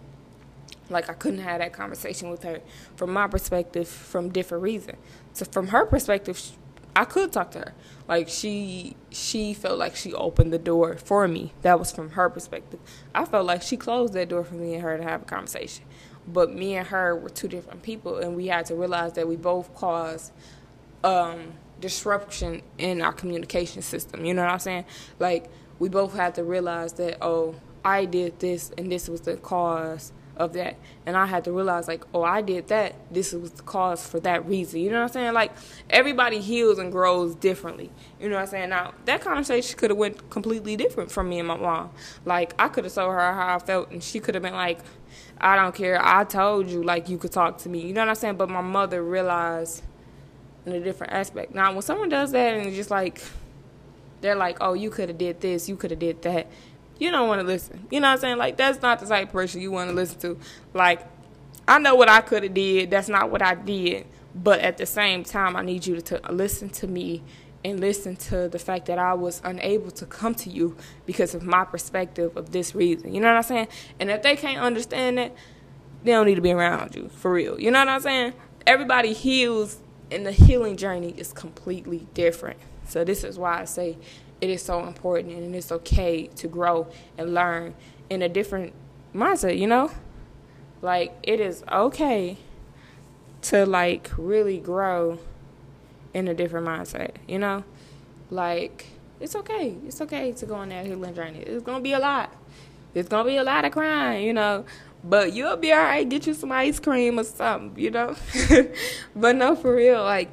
[0.88, 2.60] Like I couldn't have that conversation with her
[2.96, 4.96] from my perspective from different reason.
[5.32, 6.40] So from her perspective,
[6.94, 7.74] I could talk to her.
[8.08, 11.52] Like she she felt like she opened the door for me.
[11.62, 12.80] That was from her perspective.
[13.14, 15.84] I felt like she closed that door for me and her to have a conversation.
[16.26, 19.36] But me and her were two different people and we had to realize that we
[19.36, 20.32] both caused
[21.02, 24.24] um, disruption in our communication system.
[24.24, 24.84] You know what I'm saying?
[25.18, 29.36] Like we both had to realize that oh, I did this and this was the
[29.36, 30.76] cause of that.
[31.04, 32.94] And I had to realize, like, oh, I did that.
[33.10, 34.80] This was the cause for that reason.
[34.80, 35.32] You know what I'm saying?
[35.34, 35.52] Like,
[35.90, 37.90] everybody heals and grows differently.
[38.20, 38.70] You know what I'm saying?
[38.70, 41.90] Now, that conversation could have went completely different from me and my mom.
[42.24, 44.80] Like, I could have told her how I felt, and she could have been like,
[45.40, 46.00] I don't care.
[46.02, 47.80] I told you, like, you could talk to me.
[47.80, 48.36] You know what I'm saying?
[48.36, 49.82] But my mother realized
[50.64, 51.54] in a different aspect.
[51.54, 53.20] Now, when someone does that and it's just like,
[54.20, 56.46] they're like, oh, you could have did this, you could have did that
[57.02, 57.86] you don't want to listen.
[57.90, 58.38] You know what I'm saying?
[58.38, 60.38] Like that's not the type of person you want to listen to.
[60.72, 61.06] Like
[61.66, 62.90] I know what I could have did.
[62.90, 64.06] That's not what I did.
[64.34, 67.22] But at the same time, I need you to, to listen to me
[67.64, 71.42] and listen to the fact that I was unable to come to you because of
[71.42, 73.14] my perspective of this reason.
[73.14, 73.68] You know what I'm saying?
[74.00, 75.34] And if they can't understand that,
[76.02, 77.60] they don't need to be around you for real.
[77.60, 78.32] You know what I'm saying?
[78.66, 79.78] Everybody heals,
[80.10, 82.58] and the healing journey is completely different.
[82.86, 83.98] So this is why I say
[84.42, 87.74] it is so important and it's okay to grow and learn
[88.10, 88.72] in a different
[89.14, 89.92] mindset, you know?
[90.82, 92.36] Like it is okay
[93.42, 95.20] to like really grow
[96.12, 97.62] in a different mindset, you know?
[98.30, 98.86] Like
[99.20, 99.76] it's okay.
[99.86, 101.38] It's okay to go on that healing journey.
[101.38, 102.34] It's gonna be a lot.
[102.94, 104.64] It's gonna be a lot of crying, you know.
[105.04, 106.08] But you'll be alright.
[106.08, 108.16] Get you some ice cream or something, you know.
[109.14, 110.02] but no, for real.
[110.02, 110.30] Like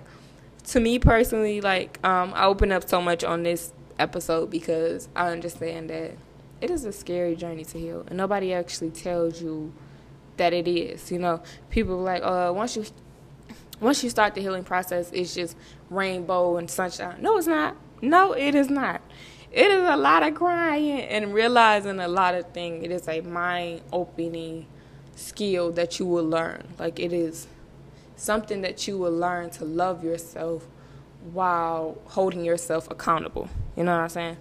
[0.69, 5.29] to me personally, like um, I open up so much on this episode because I
[5.29, 6.13] understand that
[6.61, 9.73] it is a scary journey to heal, and nobody actually tells you
[10.37, 11.11] that it is.
[11.11, 12.85] You know, people are like, "Uh, once you
[13.79, 15.55] once you start the healing process, it's just
[15.89, 17.75] rainbow and sunshine." No, it's not.
[18.01, 19.01] No, it is not.
[19.51, 22.83] It is a lot of crying and realizing a lot of things.
[22.85, 24.67] It is a mind opening
[25.15, 26.67] skill that you will learn.
[26.77, 27.47] Like it is
[28.15, 30.67] something that you will learn to love yourself
[31.33, 33.49] while holding yourself accountable.
[33.79, 34.37] You know what I'm saying?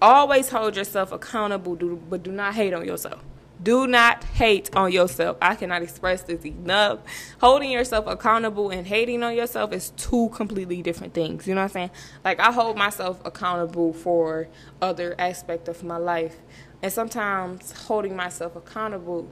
[0.00, 3.22] Always hold yourself accountable, but do not hate on yourself.
[3.62, 5.36] Do not hate on yourself.
[5.42, 7.00] I cannot express this enough.
[7.38, 11.46] Holding yourself accountable and hating on yourself is two completely different things.
[11.46, 11.90] You know what I'm saying?
[12.24, 14.48] Like I hold myself accountable for
[14.80, 16.36] other aspect of my life.
[16.82, 19.28] And sometimes holding myself accountable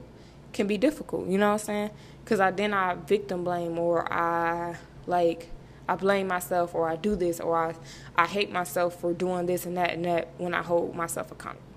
[0.53, 1.89] can be difficult, you know what I'm saying?
[2.25, 4.75] Cuz I then I victim blame or I
[5.07, 5.49] like
[5.87, 7.75] I blame myself or I do this or I,
[8.15, 11.72] I hate myself for doing this and that and that when I hold myself accountable.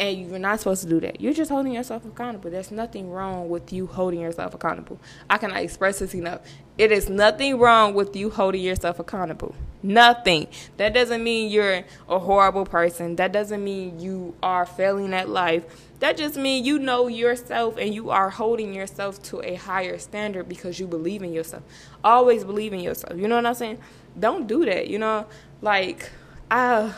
[0.00, 1.20] And you're not supposed to do that.
[1.20, 2.50] You're just holding yourself accountable.
[2.50, 4.98] There's nothing wrong with you holding yourself accountable.
[5.28, 6.40] I cannot express this enough.
[6.78, 9.54] It is nothing wrong with you holding yourself accountable.
[9.82, 10.48] Nothing.
[10.78, 13.16] That doesn't mean you're a horrible person.
[13.16, 15.64] That doesn't mean you are failing at life.
[15.98, 20.48] That just means you know yourself and you are holding yourself to a higher standard
[20.48, 21.62] because you believe in yourself.
[22.02, 23.18] Always believe in yourself.
[23.18, 23.78] You know what I'm saying?
[24.18, 24.88] Don't do that.
[24.88, 25.26] You know,
[25.60, 26.10] like,
[26.50, 26.94] uh,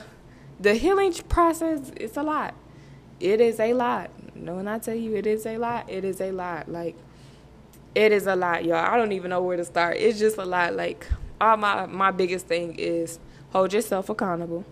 [0.60, 2.54] the healing process, it's a lot.
[3.22, 4.11] It is a lot.
[4.35, 6.68] No, when I tell you it is a lot, it is a lot.
[6.68, 6.96] Like,
[7.94, 8.85] it is a lot, y'all.
[8.85, 9.96] I don't even know where to start.
[9.98, 10.74] It's just a lot.
[10.74, 11.06] Like,
[11.40, 13.20] all my my biggest thing is
[13.52, 14.64] hold yourself accountable.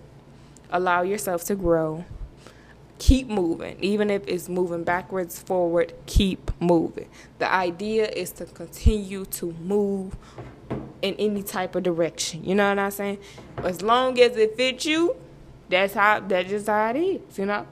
[0.73, 2.05] Allow yourself to grow.
[2.99, 3.77] Keep moving.
[3.81, 7.09] Even if it's moving backwards, forward, keep moving.
[7.39, 10.17] The idea is to continue to move
[11.03, 12.45] in any type of direction.
[12.45, 13.19] You know what I'm saying?
[13.59, 15.15] As long as it fits you,
[15.69, 17.65] that's how that's just how it is, you know?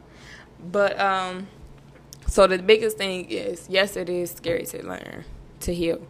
[0.60, 1.48] But um
[2.26, 5.24] so the biggest thing is yes it is scary to learn,
[5.60, 6.06] to heal.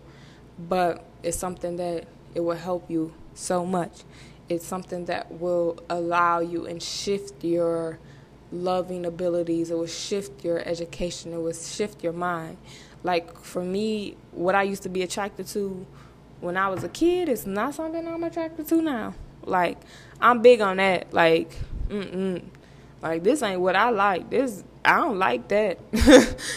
[0.58, 4.02] But it's something that it will help you so much.
[4.48, 7.98] It's something that will allow you and shift your
[8.50, 9.70] loving abilities.
[9.70, 11.32] It will shift your education.
[11.32, 12.56] It will shift your mind.
[13.02, 15.86] Like for me, what I used to be attracted to
[16.40, 19.14] when I was a kid is not something I'm attracted to now.
[19.44, 19.78] Like
[20.20, 21.12] I'm big on that.
[21.12, 21.50] Like,
[21.88, 22.42] mm mm.
[23.00, 24.30] Like this ain't what I like.
[24.30, 25.78] This I don't like that.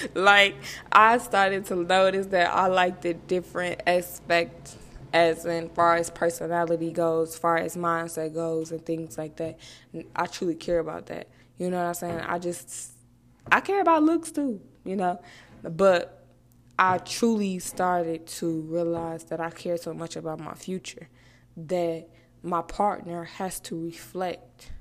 [0.16, 0.56] like
[0.92, 4.78] I started to notice that I like the different aspects
[5.14, 9.60] as in far as personality goes, far as mindset goes, and things like that.
[10.16, 11.28] I truly care about that.
[11.58, 12.22] You know what I'm saying?
[12.22, 12.94] I just
[13.52, 15.22] I care about looks too, you know,
[15.64, 16.26] but
[16.80, 21.10] I truly started to realize that I care so much about my future
[21.58, 22.08] that
[22.42, 24.72] my partner has to reflect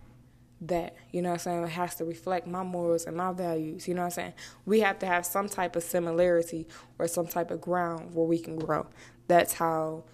[0.63, 0.97] that.
[1.11, 1.65] You know what I'm saying?
[1.65, 3.89] It has to reflect my morals and my values.
[3.89, 4.33] You know what I'm saying?
[4.67, 6.67] We have to have some type of similarity
[6.99, 8.87] or some type of ground where we can grow.
[9.29, 10.05] That's how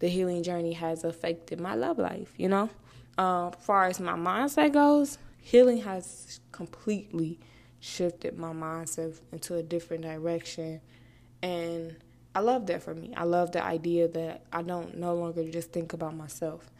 [0.00, 2.70] the healing journey has affected my love life, you know?
[3.18, 7.38] As far as my mindset goes, healing has completely
[7.78, 10.80] shifted my mindset into a different direction.
[11.42, 11.96] And
[12.34, 13.12] I love that for me.
[13.16, 16.70] I love the idea that I don't no longer just think about myself.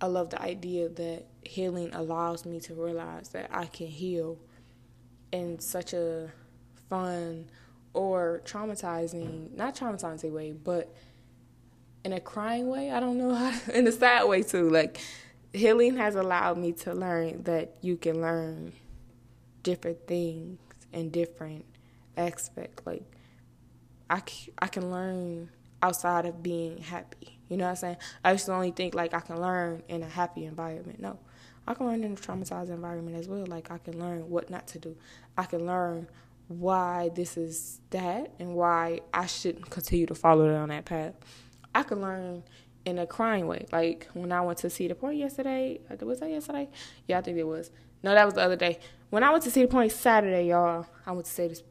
[0.00, 4.38] I love the idea that healing allows me to realize that I can heal
[5.32, 6.30] in such a
[6.88, 7.48] fun
[7.94, 10.94] or traumatizing, not traumatizing way, but
[12.04, 12.90] in a crying way.
[12.90, 14.68] I don't know how, in a sad way too.
[14.68, 14.98] Like
[15.52, 18.72] healing has allowed me to learn that you can learn
[19.62, 20.58] different things
[20.92, 21.64] in different
[22.16, 22.84] aspects.
[22.86, 23.04] Like
[24.08, 24.22] I,
[24.58, 25.50] I can learn
[25.82, 27.38] outside of being happy.
[27.48, 27.96] You know what I'm saying?
[28.24, 31.00] I used to only think like I can learn in a happy environment.
[31.00, 31.18] No.
[31.66, 33.46] I can learn in a traumatized environment as well.
[33.46, 34.96] Like I can learn what not to do.
[35.36, 36.08] I can learn
[36.48, 41.14] why this is that and why I shouldn't continue to follow down that path.
[41.74, 42.42] I can learn
[42.84, 43.66] in a crying way.
[43.72, 46.68] Like when I went to Cedar Point yesterday, uh, was that yesterday?
[47.06, 47.70] Yeah, I think it was.
[48.02, 48.78] No, that was the other day.
[49.10, 51.62] When I went to Cedar Point Saturday, y'all, I went to say this.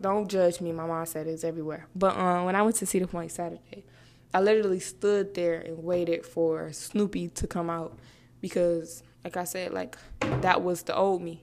[0.00, 0.72] Don't judge me.
[0.72, 1.86] My mom said it's everywhere.
[1.94, 3.84] But um, when I went to Cedar Point Saturday,
[4.32, 7.98] I literally stood there and waited for Snoopy to come out
[8.40, 11.42] because, like I said, like that was the old me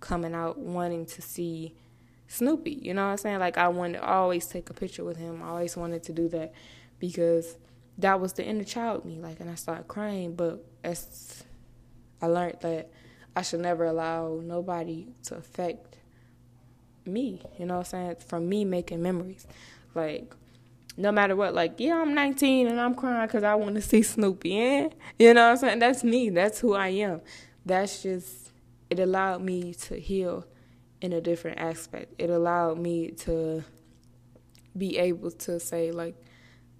[0.00, 1.74] coming out wanting to see
[2.28, 2.78] Snoopy.
[2.80, 3.40] You know what I'm saying?
[3.40, 5.42] Like I wanted to always take a picture with him.
[5.42, 6.54] I always wanted to do that
[6.98, 7.58] because
[7.98, 9.20] that was the inner child me.
[9.20, 11.44] Like, and I started crying, but as
[12.22, 12.90] I learned that
[13.36, 15.98] I should never allow nobody to affect
[17.04, 17.42] me.
[17.58, 18.16] You know what I'm saying?
[18.26, 19.46] From me making memories,
[19.94, 20.34] like.
[21.00, 24.02] No matter what, like, yeah, I'm 19 and I'm crying because I want to see
[24.02, 24.50] Snoopy.
[24.50, 24.88] Yeah?
[25.18, 25.78] You know what I'm saying?
[25.78, 26.28] That's me.
[26.28, 27.22] That's who I am.
[27.64, 28.52] That's just,
[28.90, 30.46] it allowed me to heal
[31.00, 32.14] in a different aspect.
[32.18, 33.64] It allowed me to
[34.76, 36.16] be able to say, like,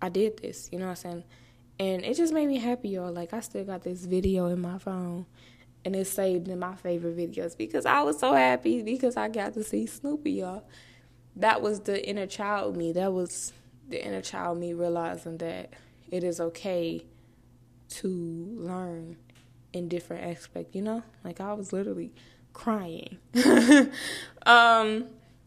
[0.02, 1.24] I did this, you know what I'm saying?
[1.78, 3.12] And it just made me happy, y'all.
[3.12, 5.24] Like, I still got this video in my phone,
[5.84, 9.54] and it's saved in my favorite videos because I was so happy because I got
[9.54, 10.64] to see Snoopy, y'all.
[11.36, 12.92] That was the inner child me.
[12.92, 13.54] That was
[13.90, 15.74] the inner child me realizing that
[16.10, 17.04] it is okay
[17.88, 18.08] to
[18.56, 19.16] learn
[19.72, 21.02] in different aspects, you know?
[21.22, 22.12] Like, I was literally
[22.52, 23.18] crying.
[24.46, 25.06] um,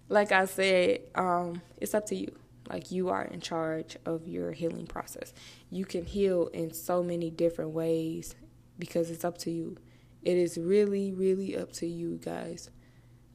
[0.10, 2.34] like I said, um, it's up to you.
[2.70, 5.34] Like you are in charge of your healing process.
[5.70, 8.36] You can heal in so many different ways
[8.80, 9.78] because it's up to you.
[10.22, 12.70] It is really, really up to you guys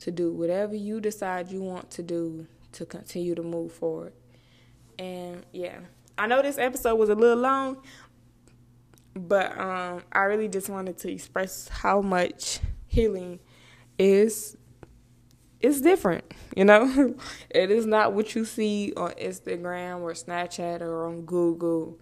[0.01, 4.13] to do whatever you decide you want to do to continue to move forward.
[4.99, 5.79] And yeah,
[6.17, 7.79] I know this episode was a little long,
[9.15, 13.41] but um, I really just wanted to express how much healing
[13.99, 14.57] is
[15.61, 16.25] it's different,
[16.57, 17.15] you know?
[17.51, 21.99] it is not what you see on Instagram or Snapchat or on Google.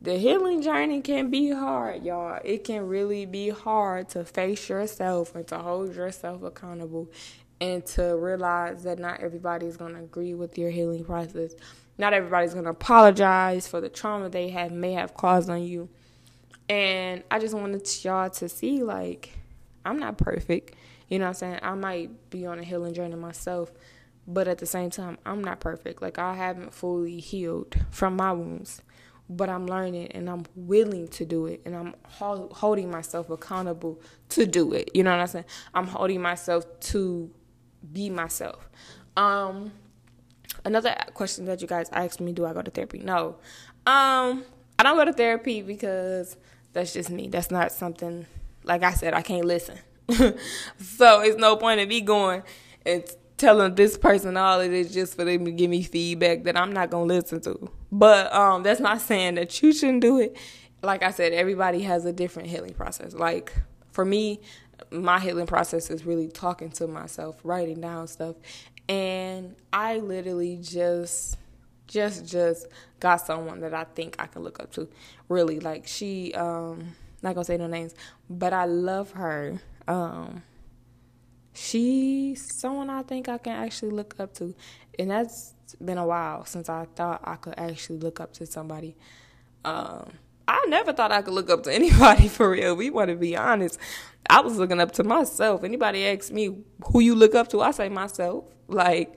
[0.00, 2.40] the healing journey can be hard, y'all.
[2.44, 7.10] It can really be hard to face yourself and to hold yourself accountable
[7.60, 11.54] and to realize that not everybody is going to agree with your healing process.
[11.98, 15.88] Not everybody's going to apologize for the trauma they have may have caused on you.
[16.68, 19.30] And I just wanted y'all to see like
[19.84, 20.74] I'm not perfect.
[21.08, 21.58] You know what I'm saying?
[21.62, 23.70] I might be on a healing journey myself,
[24.26, 26.00] but at the same time, I'm not perfect.
[26.00, 28.82] Like I haven't fully healed from my wounds
[29.36, 34.00] but I'm learning and I'm willing to do it and I'm ho- holding myself accountable
[34.30, 34.90] to do it.
[34.94, 35.44] You know what I'm saying?
[35.74, 37.30] I'm holding myself to
[37.92, 38.68] be myself.
[39.16, 39.72] Um
[40.64, 42.98] another question that you guys asked me, do I go to therapy?
[42.98, 43.36] No.
[43.86, 44.44] Um
[44.78, 46.36] I don't go to therapy because
[46.72, 47.28] that's just me.
[47.28, 48.26] That's not something
[48.64, 49.78] like I said, I can't listen.
[50.78, 52.42] so it's no point in me going
[52.84, 53.04] and
[53.36, 56.72] telling this person all of this just for them to give me feedback that I'm
[56.72, 57.70] not gonna listen to.
[57.90, 60.36] But um, that's not saying that you shouldn't do it.
[60.82, 63.14] Like I said, everybody has a different healing process.
[63.14, 63.52] Like
[63.90, 64.40] for me,
[64.90, 68.36] my healing process is really talking to myself, writing down stuff,
[68.88, 71.38] and I literally just
[71.86, 72.66] just just
[73.00, 74.88] got someone that I think I can look up to.
[75.28, 77.94] Really, like she um not gonna say no names,
[78.28, 79.60] but I love her.
[79.88, 80.42] Um
[81.54, 84.54] she's someone I think I can actually look up to.
[84.98, 85.54] And that's
[85.84, 88.96] been a while since I thought I could actually look up to somebody.
[89.64, 90.12] Um,
[90.48, 92.74] I never thought I could look up to anybody for real.
[92.74, 93.78] We want to be honest.
[94.28, 95.64] I was looking up to myself.
[95.64, 96.56] Anybody asks me
[96.86, 98.44] who you look up to, I say myself.
[98.72, 99.16] Like,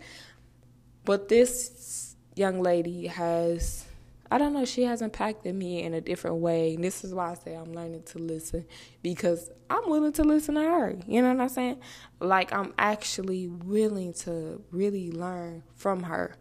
[1.03, 3.85] but this young lady has
[4.31, 6.73] I don't know, she has impacted me in a different way.
[6.73, 8.65] And this is why I say I'm learning to listen
[9.03, 10.97] because I'm willing to listen to her.
[11.07, 11.79] You know what I'm saying?
[12.19, 16.35] Like, I'm actually willing to really learn from her.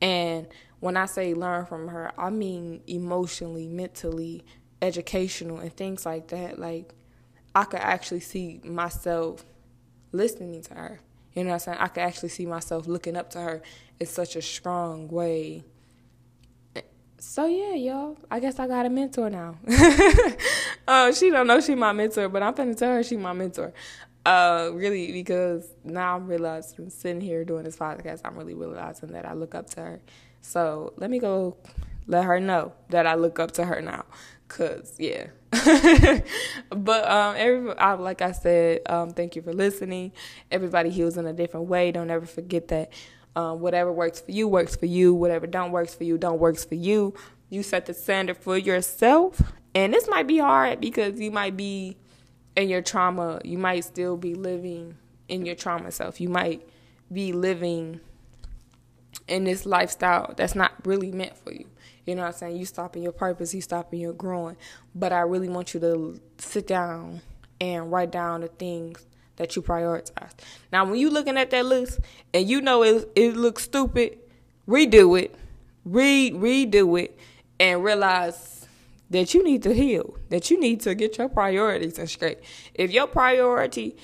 [0.00, 0.48] And
[0.80, 4.44] when I say learn from her, I mean emotionally, mentally,
[4.80, 6.58] educational, and things like that.
[6.58, 6.94] Like,
[7.54, 9.44] I could actually see myself
[10.10, 11.00] listening to her.
[11.36, 11.78] You know what I'm saying?
[11.78, 13.62] I could actually see myself looking up to her
[14.00, 15.64] in such a strong way
[17.18, 18.16] so yeah, y'all.
[18.30, 19.56] I guess I got a mentor now.
[20.86, 23.72] uh, she don't know she my mentor, but I'm gonna tell her she my mentor.
[24.24, 29.26] Uh, really, because now I'm realizing sitting here doing this podcast, I'm really realizing that
[29.26, 30.00] I look up to her.
[30.40, 31.56] So let me go
[32.06, 34.04] let her know that I look up to her now.
[34.48, 35.28] Cause yeah,
[36.70, 40.12] but um, every I, like I said, um, thank you for listening.
[40.50, 41.92] Everybody heals in a different way.
[41.92, 42.92] Don't ever forget that
[43.34, 45.14] um, whatever works for you works for you.
[45.14, 47.14] Whatever don't works for you don't works for you.
[47.50, 49.40] You set the standard for yourself,
[49.74, 51.96] and this might be hard because you might be
[52.56, 53.40] in your trauma.
[53.44, 54.96] You might still be living
[55.28, 56.20] in your trauma self.
[56.20, 56.68] You might
[57.12, 58.00] be living
[59.28, 61.66] in this lifestyle that's not really meant for you.
[62.06, 62.56] You know what I'm saying?
[62.56, 64.56] You stopping your purpose, you stopping your growing.
[64.94, 67.20] But I really want you to sit down
[67.60, 69.04] and write down the things
[69.36, 70.32] that you prioritize.
[70.72, 72.00] Now, when you looking at that list
[72.32, 74.18] and you know it it looks stupid,
[74.68, 75.34] redo it,
[75.84, 77.18] read redo it,
[77.58, 78.66] and realize
[79.10, 82.38] that you need to heal, that you need to get your priorities in straight.
[82.74, 83.96] If your priority,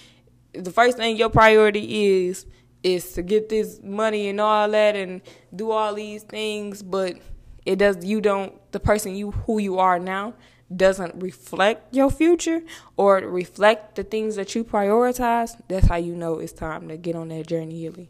[0.52, 2.46] the first thing your priority is
[2.82, 5.22] is to get this money and all that and
[5.54, 7.16] do all these things, but
[7.64, 10.34] it does you don't the person you who you are now
[10.74, 12.62] doesn't reflect your future
[12.96, 17.14] or reflect the things that you prioritize, that's how you know it's time to get
[17.14, 18.08] on that journey healing.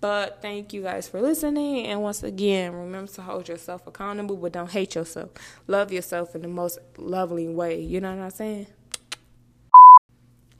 [0.00, 1.86] But thank you guys for listening.
[1.86, 5.30] And once again, remember to hold yourself accountable, but don't hate yourself.
[5.66, 7.80] Love yourself in the most lovely way.
[7.80, 8.66] You know what I'm saying?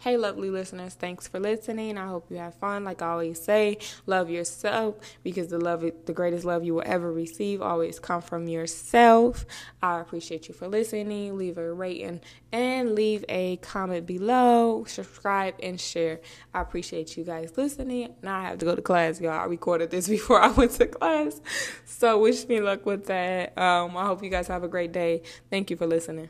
[0.04, 1.96] Hey, lovely listeners, thanks for listening.
[1.96, 2.84] I hope you have fun.
[2.84, 7.10] Like I always say, love yourself because the love, the greatest love you will ever
[7.10, 9.46] receive, always come from yourself.
[9.82, 11.38] I appreciate you for listening.
[11.38, 12.20] Leave a rating
[12.52, 14.84] and leave a comment below.
[14.84, 16.20] Subscribe and share.
[16.52, 18.14] I appreciate you guys listening.
[18.22, 19.30] Now I have to go to class, y'all.
[19.30, 21.40] I recorded this before I went to class,
[21.86, 23.56] so wish me luck with that.
[23.56, 25.22] Um, I hope you guys have a great day.
[25.48, 26.28] Thank you for listening.